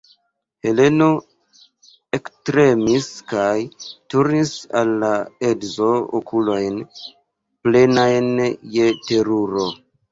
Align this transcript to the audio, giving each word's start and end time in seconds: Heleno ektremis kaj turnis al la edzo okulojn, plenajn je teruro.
Heleno 0.67 1.09
ektremis 2.19 3.11
kaj 3.33 3.53
turnis 4.15 4.57
al 4.81 4.97
la 5.07 5.13
edzo 5.53 5.93
okulojn, 6.23 6.85
plenajn 7.67 8.33
je 8.79 8.95
teruro. 9.09 9.73